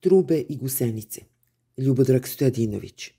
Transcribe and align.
Trube 0.00 0.44
i 0.48 0.56
Gusenice, 0.56 1.20
Ljubodrag 1.76 2.26
Stojadinović. 2.26 3.10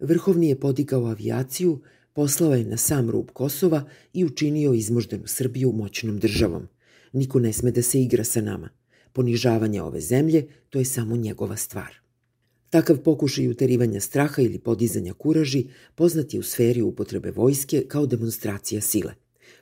Vrhovni 0.00 0.48
je 0.48 0.60
podigao 0.60 1.06
avijaciju, 1.06 1.80
poslao 2.12 2.54
je 2.54 2.64
na 2.64 2.76
sam 2.76 3.10
rub 3.10 3.30
Kosova 3.32 3.84
i 4.12 4.24
učinio 4.24 4.72
izmoždenu 4.72 5.26
Srbiju 5.26 5.72
moćnom 5.72 6.18
državom. 6.18 6.68
Niko 7.12 7.40
ne 7.40 7.52
sme 7.52 7.70
da 7.70 7.82
se 7.82 8.02
igra 8.02 8.24
sa 8.24 8.40
nama. 8.40 8.68
Ponižavanje 9.12 9.82
ove 9.82 10.00
zemlje, 10.00 10.46
to 10.70 10.78
je 10.78 10.84
samo 10.84 11.16
njegova 11.16 11.56
stvar. 11.56 11.94
Takav 12.70 13.02
pokušaj 13.02 13.48
uterivanja 13.48 14.00
straha 14.00 14.42
ili 14.42 14.58
podizanja 14.58 15.14
kuraži 15.14 15.66
poznat 15.94 16.34
je 16.34 16.40
u 16.40 16.42
sferi 16.42 16.82
upotrebe 16.82 17.30
vojske 17.30 17.84
kao 17.88 18.06
demonstracija 18.06 18.80
sile, 18.80 19.14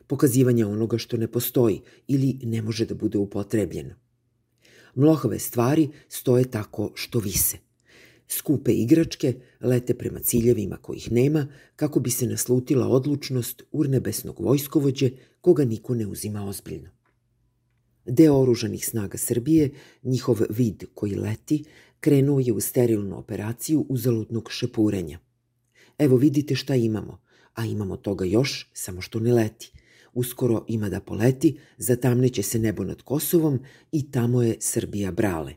pokazivanja 0.07 0.69
onoga 0.69 0.99
što 0.99 1.17
ne 1.17 1.29
postoji 1.29 1.81
ili 2.09 2.39
ne 2.43 2.63
može 2.63 2.87
da 2.87 2.95
bude 2.95 3.19
upotrebljeno. 3.19 4.04
Mlohove 4.95 5.39
stvari 5.39 5.89
stoje 6.09 6.51
tako 6.51 6.91
što 6.95 7.19
vise. 7.19 7.59
Skupe 8.29 8.73
igračke 8.73 9.35
lete 9.61 9.95
prema 9.95 10.21
ciljevima 10.21 10.77
kojih 10.77 11.13
nema 11.13 11.47
kako 11.77 12.01
bi 12.01 12.11
se 12.11 12.27
naslutila 12.27 12.89
odlučnost 12.89 13.63
urnebesnog 13.73 14.41
vojskovođe 14.41 15.11
koga 15.41 15.65
niko 15.65 15.95
ne 15.95 16.07
uzima 16.07 16.49
ozbiljno. 16.49 16.91
Deo 18.07 18.41
oružanih 18.41 18.87
snaga 18.87 19.19
Srbije, 19.19 19.71
njihov 20.03 20.41
vid 20.51 20.85
koji 20.95 21.15
leti, 21.15 21.65
krenuo 22.01 22.41
je 22.41 22.53
u 22.53 22.61
sterilnu 22.61 23.19
operaciju 23.19 23.87
uzaludnog 23.89 24.51
šepurenja. 24.51 25.19
Evo 25.99 26.17
vidite 26.17 26.55
šta 26.55 26.75
imamo, 26.75 27.21
a 27.55 27.65
imamo 27.65 27.97
toga 27.97 28.25
još, 28.25 28.71
samo 28.73 29.01
što 29.01 29.21
ne 29.21 29.33
leti. 29.33 29.73
Uskoro 30.15 30.65
ima 30.69 30.89
da 30.89 31.01
poleti, 31.01 31.59
zatamneće 31.79 32.43
se 32.43 32.59
nebo 32.59 32.85
nad 32.85 33.03
Kosovom 33.03 33.61
i 33.93 34.11
tamo 34.11 34.43
je 34.43 34.57
Srbija 34.61 35.11
brale. 35.11 35.55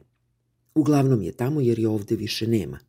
Uglavnom 0.75 1.21
je 1.21 1.31
tamo 1.31 1.61
jer 1.61 1.80
je 1.80 1.88
ovde 1.88 2.16
više 2.16 2.47
nema. 2.47 2.80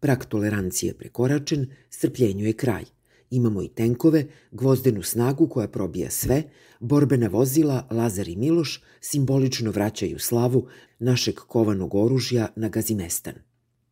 Prak 0.00 0.24
tolerancije 0.24 0.90
je 0.90 0.94
prekoračen, 0.94 1.66
strpljenju 1.90 2.46
je 2.46 2.52
kraj. 2.52 2.84
Imamo 3.30 3.62
i 3.62 3.68
tenkove, 3.68 4.26
gvozdenu 4.50 5.02
snagu 5.02 5.48
koja 5.48 5.68
probija 5.68 6.10
sve, 6.10 6.42
borbena 6.80 7.28
vozila 7.28 7.88
Lazar 7.90 8.28
i 8.28 8.36
Miloš 8.36 8.82
simbolično 9.00 9.70
vraćaju 9.70 10.18
slavu 10.18 10.66
našeg 10.98 11.34
kovanog 11.34 11.94
oružja 11.94 12.48
na 12.56 12.68
Gazimestan. 12.68 13.34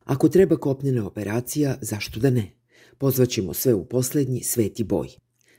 Ako 0.05 0.29
treba 0.29 0.57
kopnena 0.57 1.07
operacija, 1.07 1.79
zašto 1.81 2.21
da 2.21 2.31
ne? 2.31 2.53
Pozvaćemo 2.99 3.55
sve 3.55 3.75
u 3.75 3.85
poslednji 3.85 4.43
sveti 4.43 4.85
boj. 4.85 5.09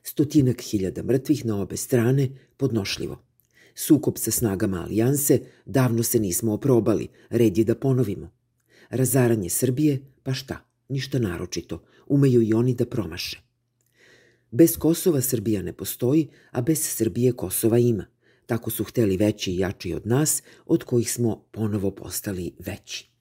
Stotinak 0.03 0.61
hiljada 0.61 1.03
mrtvih 1.03 1.45
na 1.45 1.61
obe 1.61 1.77
strane, 1.77 2.29
podnošljivo. 2.57 3.23
Sukop 3.75 4.17
sa 4.17 4.31
snagama 4.31 4.81
alijanse, 4.83 5.39
davno 5.65 6.03
se 6.03 6.19
nismo 6.19 6.53
oprobali, 6.53 7.07
red 7.29 7.57
je 7.57 7.63
da 7.63 7.75
ponovimo. 7.75 8.31
Razaranje 8.89 9.49
Srbije, 9.49 10.01
pa 10.23 10.33
šta, 10.33 10.65
ništa 10.89 11.19
naročito, 11.19 11.83
umeju 12.07 12.41
i 12.41 12.53
oni 12.53 12.75
da 12.75 12.85
promaše. 12.85 13.41
Bez 14.51 14.77
Kosova 14.77 15.21
Srbija 15.21 15.61
ne 15.61 15.73
postoji, 15.73 16.27
a 16.51 16.61
bez 16.61 16.79
Srbije 16.81 17.31
Kosova 17.31 17.77
ima. 17.77 18.05
Tako 18.45 18.71
su 18.71 18.83
hteli 18.83 19.17
veći 19.17 19.51
i 19.51 19.57
jači 19.57 19.93
od 19.93 20.07
nas, 20.07 20.43
od 20.65 20.83
kojih 20.83 21.11
smo 21.11 21.45
ponovo 21.51 21.91
postali 21.91 22.51
veći. 22.59 23.12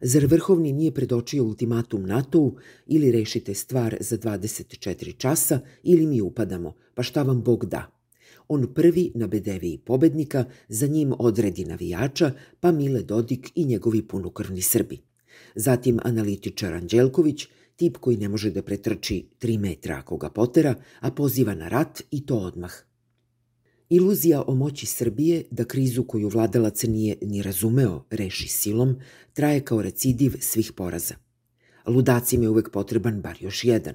Zar 0.00 0.26
Vrhovni 0.26 0.72
nije 0.72 0.94
predočio 0.94 1.44
ultimatum 1.44 2.06
NATO-u 2.06 2.56
ili 2.86 3.12
rešite 3.12 3.54
stvar 3.54 3.96
za 4.00 4.18
24 4.18 5.16
časa 5.16 5.60
ili 5.82 6.06
mi 6.06 6.20
upadamo, 6.20 6.74
pa 6.94 7.02
šta 7.02 7.22
vam 7.22 7.42
Bog 7.42 7.66
da? 7.66 7.92
On 8.48 8.74
prvi 8.74 9.12
na 9.14 9.26
bedeviji 9.26 9.78
pobednika, 9.78 10.44
za 10.68 10.86
njim 10.86 11.12
odredi 11.18 11.64
navijača, 11.64 12.32
pa 12.60 12.72
Mile 12.72 13.02
Dodik 13.02 13.52
i 13.54 13.64
njegovi 13.64 14.02
punokrvni 14.02 14.62
Srbi. 14.62 14.98
Zatim 15.54 15.98
analitičar 16.02 16.74
Anđelković, 16.74 17.46
tip 17.76 17.96
koji 17.96 18.16
ne 18.16 18.28
može 18.28 18.50
da 18.50 18.62
pretrči 18.62 19.26
3 19.40 19.58
metra 19.58 19.96
ako 19.98 20.16
ga 20.16 20.30
potera, 20.30 20.74
a 21.00 21.10
poziva 21.10 21.54
na 21.54 21.68
rat 21.68 22.02
i 22.10 22.26
to 22.26 22.36
odmah. 22.36 22.72
Iluzija 23.88 24.42
o 24.46 24.54
moći 24.54 24.86
Srbije 24.86 25.44
da 25.50 25.64
krizu 25.64 26.04
koju 26.04 26.28
vladalac 26.28 26.82
nije 26.82 27.16
ni 27.22 27.42
razumeo 27.42 28.04
reši 28.10 28.48
silom 28.48 28.96
traje 29.32 29.60
kao 29.60 29.82
recidiv 29.82 30.32
svih 30.40 30.72
poraza. 30.72 31.14
Ludacima 31.86 32.42
je 32.42 32.48
uvek 32.48 32.70
potreban 32.70 33.20
bar 33.20 33.36
još 33.40 33.64
jedan. 33.64 33.94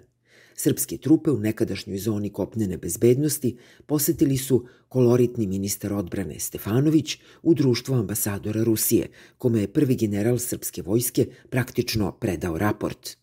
Srpske 0.55 0.97
trupe 0.97 1.31
u 1.31 1.39
nekadašnjoj 1.39 1.97
zoni 1.97 2.29
kopnene 2.29 2.77
bezbednosti 2.77 3.57
posetili 3.85 4.37
su 4.37 4.65
koloritni 4.89 5.47
ministar 5.47 5.93
odbrane 5.93 6.39
Stefanović 6.39 7.17
u 7.43 7.53
društvu 7.53 7.95
ambasadora 7.95 8.63
Rusije, 8.63 9.07
kome 9.37 9.61
je 9.61 9.73
prvi 9.73 9.95
general 9.95 10.37
srpske 10.37 10.81
vojske 10.81 11.27
praktično 11.49 12.11
predao 12.11 12.57
raport– 12.57 13.09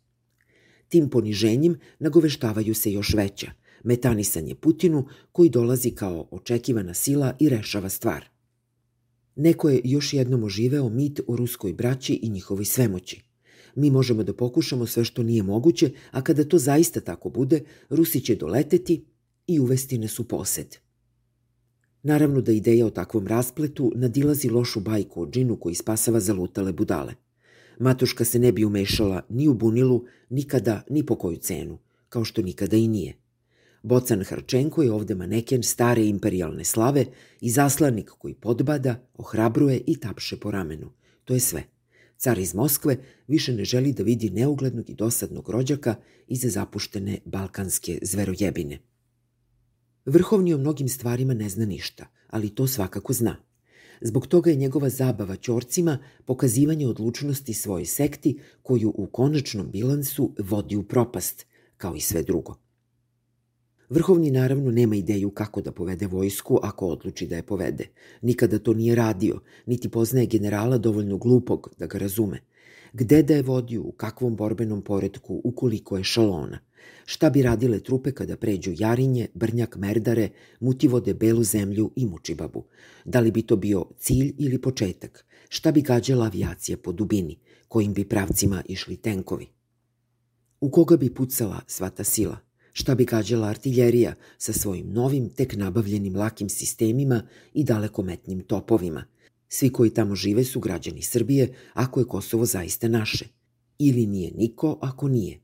Tim 0.88 1.10
poniženjem 1.10 1.78
nagoveštavaju 1.98 2.74
se 2.74 2.92
još 2.92 3.14
veća, 3.14 3.50
metanisanje 3.84 4.54
Putinu 4.54 5.06
koji 5.32 5.50
dolazi 5.50 5.90
kao 5.90 6.28
očekivana 6.30 6.94
sila 6.94 7.36
i 7.38 7.48
rešava 7.48 7.88
stvar. 7.88 8.24
Neko 9.36 9.68
je 9.68 9.80
još 9.84 10.12
jednom 10.12 10.44
oživeo 10.44 10.88
mit 10.88 11.20
o 11.26 11.36
ruskoj 11.36 11.72
braći 11.72 12.14
i 12.22 12.28
njihovoj 12.28 12.64
svemoći. 12.64 13.22
Mi 13.74 13.90
možemo 13.90 14.22
da 14.22 14.32
pokušamo 14.32 14.86
sve 14.86 15.04
što 15.04 15.22
nije 15.22 15.42
moguće, 15.42 15.90
a 16.10 16.22
kada 16.22 16.44
to 16.44 16.58
zaista 16.58 17.00
tako 17.00 17.30
bude, 17.30 17.60
Rusi 17.90 18.20
će 18.20 18.36
doleteti 18.36 19.04
i 19.46 19.60
uvesti 19.60 19.98
nas 19.98 20.18
u 20.18 20.24
posed. 20.24 20.76
Naravno 22.02 22.40
da 22.40 22.52
ideja 22.52 22.86
o 22.86 22.90
takvom 22.90 23.26
raspletu 23.26 23.92
nadilazi 23.94 24.48
lošu 24.48 24.80
bajku 24.80 25.22
o 25.22 25.26
džinu 25.30 25.56
koji 25.56 25.74
spasava 25.74 26.20
zalutale 26.20 26.72
budale– 26.72 27.14
Matuška 27.78 28.24
se 28.24 28.38
ne 28.38 28.52
bi 28.52 28.64
umešala 28.64 29.22
ni 29.28 29.48
u 29.48 29.54
bunilu, 29.54 30.04
nikada, 30.30 30.82
ni 30.90 31.06
po 31.06 31.14
koju 31.14 31.36
cenu, 31.36 31.78
kao 32.08 32.24
što 32.24 32.42
nikada 32.42 32.76
i 32.76 32.88
nije. 32.88 33.16
Bocan 33.82 34.24
Harčenko 34.24 34.82
je 34.82 34.92
ovde 34.92 35.14
maneken 35.14 35.62
stare 35.62 36.06
imperialne 36.06 36.64
slave 36.64 37.06
i 37.40 37.50
zaslanik 37.50 38.10
koji 38.10 38.34
podbada, 38.34 39.08
ohrabruje 39.14 39.82
i 39.86 40.00
tapše 40.00 40.36
po 40.40 40.50
ramenu. 40.50 40.90
To 41.24 41.34
je 41.34 41.40
sve. 41.40 41.62
Car 42.16 42.38
iz 42.38 42.54
Moskve 42.54 42.96
više 43.26 43.52
ne 43.52 43.64
želi 43.64 43.92
da 43.92 44.02
vidi 44.02 44.30
neuglednog 44.30 44.90
i 44.90 44.94
dosadnog 44.94 45.48
rođaka 45.50 45.94
iza 46.26 46.48
zapuštene 46.48 47.18
balkanske 47.24 47.98
zverojebine. 48.02 48.78
Vrhovni 50.06 50.54
o 50.54 50.58
mnogim 50.58 50.88
stvarima 50.88 51.34
ne 51.34 51.48
zna 51.48 51.66
ništa, 51.66 52.06
ali 52.26 52.54
to 52.54 52.66
svakako 52.66 53.12
zna– 53.12 53.36
Zbog 54.00 54.26
toga 54.26 54.50
je 54.50 54.56
njegova 54.56 54.88
zabava 54.88 55.36
ćorcima 55.36 55.98
pokazivanje 56.24 56.86
odlučnosti 56.86 57.54
svoje 57.54 57.84
sekti 57.84 58.38
koju 58.62 58.92
u 58.96 59.06
konačnom 59.06 59.70
bilansu 59.70 60.34
vodi 60.38 60.76
u 60.76 60.82
propast, 60.82 61.46
kao 61.76 61.94
i 61.94 62.00
sve 62.00 62.22
drugo. 62.22 62.67
Vrhovni 63.90 64.30
naravno 64.30 64.70
nema 64.70 64.96
ideju 64.96 65.30
kako 65.30 65.60
da 65.60 65.72
povede 65.72 66.06
vojsku 66.06 66.58
ako 66.62 66.86
odluči 66.86 67.26
da 67.26 67.36
je 67.36 67.42
povede. 67.42 67.84
Nikada 68.22 68.58
to 68.58 68.74
nije 68.74 68.94
radio, 68.94 69.40
niti 69.66 69.88
poznaje 69.88 70.26
generala 70.26 70.78
dovoljno 70.78 71.18
glupog 71.18 71.70
da 71.78 71.86
ga 71.86 71.98
razume. 71.98 72.40
Gde 72.92 73.22
da 73.22 73.34
je 73.34 73.42
vodio, 73.42 73.82
u 73.82 73.92
kakvom 73.92 74.36
borbenom 74.36 74.82
poredku, 74.82 75.40
ukoliko 75.44 75.96
je 75.96 76.04
šalona. 76.04 76.58
Šta 77.04 77.30
bi 77.30 77.42
radile 77.42 77.80
trupe 77.80 78.12
kada 78.12 78.36
pređu 78.36 78.72
Jarinje, 78.78 79.28
Brnjak, 79.34 79.76
Merdare, 79.76 80.28
Mutivode, 80.60 81.14
Belu 81.14 81.42
zemlju 81.42 81.90
i 81.96 82.06
Mučibabu? 82.06 82.64
Da 83.04 83.20
li 83.20 83.30
bi 83.30 83.42
to 83.42 83.56
bio 83.56 83.86
cilj 83.98 84.34
ili 84.38 84.60
početak? 84.60 85.24
Šta 85.48 85.72
bi 85.72 85.82
gađala 85.82 86.26
avijacija 86.26 86.76
po 86.76 86.92
dubini, 86.92 87.38
kojim 87.68 87.92
bi 87.92 88.08
pravcima 88.08 88.62
išli 88.68 88.96
tenkovi? 88.96 89.46
U 90.60 90.70
koga 90.70 90.96
bi 90.96 91.14
pucala 91.14 91.60
sva 91.66 91.90
ta 91.90 92.04
sila? 92.04 92.47
Šta 92.78 92.94
bi 92.94 93.04
gađala 93.04 93.48
artiljerija 93.48 94.14
sa 94.38 94.52
svojim 94.52 94.92
novim, 94.92 95.28
tek 95.28 95.56
nabavljenim 95.56 96.16
lakim 96.16 96.48
sistemima 96.48 97.22
i 97.54 97.64
dalekometnim 97.64 98.40
topovima? 98.40 99.04
Svi 99.48 99.72
koji 99.72 99.90
tamo 99.90 100.14
žive 100.14 100.44
su 100.44 100.60
građani 100.60 101.02
Srbije, 101.02 101.54
ako 101.74 102.00
je 102.00 102.06
Kosovo 102.06 102.46
zaista 102.46 102.88
naše. 102.88 103.24
Ili 103.78 104.06
nije 104.06 104.32
niko 104.34 104.78
ako 104.80 105.08
nije 105.08 105.40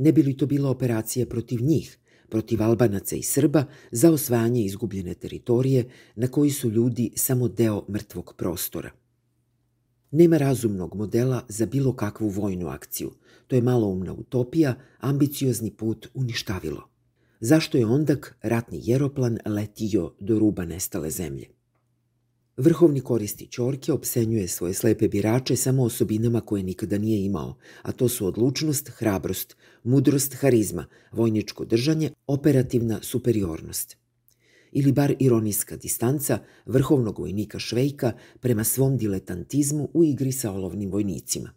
ne 0.00 0.12
bi 0.12 0.22
li 0.22 0.36
to 0.36 0.46
bila 0.46 0.70
operacija 0.70 1.26
protiv 1.26 1.62
njih, 1.62 1.98
protiv 2.28 2.62
Albanaca 2.62 3.16
i 3.16 3.22
Srba 3.22 3.64
za 3.90 4.10
osvajanje 4.10 4.64
izgubljene 4.64 5.14
teritorije 5.14 5.88
na 6.14 6.28
koji 6.28 6.50
su 6.50 6.70
ljudi 6.70 7.10
samo 7.16 7.48
deo 7.48 7.84
mrtvog 7.88 8.34
prostora. 8.36 8.90
Nema 10.10 10.36
razumnog 10.36 10.94
modela 10.94 11.44
za 11.48 11.66
bilo 11.66 11.92
kakvu 11.92 12.28
vojnu 12.28 12.68
akciju. 12.68 13.10
To 13.46 13.56
je 13.56 13.62
maloumna 13.62 14.12
utopija, 14.12 14.74
ambiciozni 14.98 15.70
put 15.70 16.08
uništavilo. 16.14 16.88
Zašto 17.40 17.78
je 17.78 17.86
ondak 17.86 18.36
ratni 18.42 18.80
jeroplan 18.82 19.38
letio 19.46 20.14
do 20.20 20.38
ruba 20.38 20.64
nestale 20.64 21.10
zemlje? 21.10 21.46
Vrhovni 22.56 23.00
koristi 23.00 23.46
Ćorke 23.46 23.92
obsenjuje 23.92 24.48
svoje 24.48 24.74
slepe 24.74 25.08
birače 25.08 25.56
samo 25.56 25.82
osobinama 25.82 26.40
koje 26.40 26.62
nikada 26.62 26.98
nije 26.98 27.24
imao, 27.24 27.56
a 27.82 27.92
to 27.92 28.08
su 28.08 28.26
odlučnost, 28.26 28.88
hrabrost, 28.88 29.56
mudrost, 29.84 30.34
harizma, 30.34 30.86
vojničko 31.12 31.64
držanje, 31.64 32.10
operativna 32.26 32.98
superiornost. 33.02 33.99
Ili 34.72 34.92
bar 34.92 35.14
ironijska 35.18 35.76
distanca 35.76 36.38
vrhovnog 36.66 37.18
vojnika 37.18 37.58
Švejka 37.58 38.12
prema 38.40 38.64
svom 38.64 38.96
diletantizmu 38.96 39.88
u 39.94 40.04
igri 40.04 40.32
sa 40.32 40.52
olovnim 40.52 40.90
vojnicima. 40.90 41.50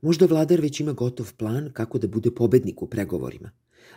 Možda 0.00 0.26
vladar 0.26 0.60
već 0.60 0.80
ima 0.80 0.92
gotov 0.92 1.32
plan 1.36 1.70
kako 1.72 1.98
da 1.98 2.08
bude 2.08 2.30
pobednik 2.30 2.82
u 2.82 2.86
pregovorima, 2.86 3.50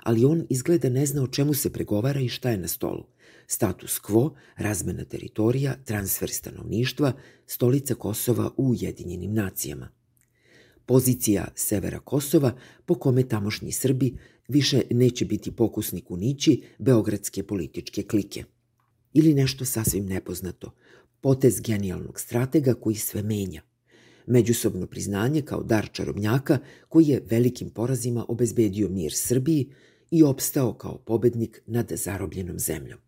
ali 0.04 0.26
on 0.26 0.46
izgleda 0.50 0.90
ne 0.90 1.06
zna 1.06 1.24
o 1.24 1.28
čemu 1.28 1.54
se 1.54 1.74
pregovara 1.74 2.20
i 2.20 2.30
šta 2.30 2.50
je 2.50 2.58
na 2.58 2.68
stolu. 2.68 3.06
Status 3.48 4.02
quo, 4.02 4.34
razmena 4.58 5.06
teritorija, 5.06 5.76
transfer 5.86 6.30
stanovništva, 6.30 7.14
stolica 7.46 7.96
Kosova 7.96 8.52
u 8.58 8.70
Ujedinjenim 8.70 9.34
nacijama. 9.34 9.90
Pozicija 10.86 11.48
severa 11.56 12.00
Kosova 12.00 12.56
po 12.86 12.96
kome 12.96 13.24
tamošnji 13.24 13.72
Srbi 13.72 14.14
više 14.48 14.82
neće 14.92 15.26
biti 15.26 15.52
pokusnik 15.52 16.12
u 16.12 16.18
nići 16.18 16.62
beogradske 16.80 17.44
političke 17.44 18.04
klike. 18.04 18.44
Ili 19.14 19.34
nešto 19.34 19.66
sasvim 19.66 20.06
nepoznato, 20.06 20.72
potez 21.22 21.62
genijalnog 21.62 22.20
stratega 22.20 22.74
koji 22.74 22.96
sve 22.96 23.24
menja. 23.24 23.62
Međusobno 24.28 24.88
priznanje 24.88 25.42
kao 25.42 25.64
dar 25.64 25.90
čarobnjaka 25.92 26.58
koji 26.90 27.08
je 27.08 27.24
velikim 27.30 27.70
porazima 27.70 28.26
obezbedio 28.28 28.90
mir 28.90 29.12
Srbiji 29.16 29.70
i 30.12 30.24
opstao 30.24 30.74
kao 30.74 30.98
pobednik 30.98 31.62
nad 31.66 31.92
zarobljenom 31.96 32.60
zemljom. 32.60 33.05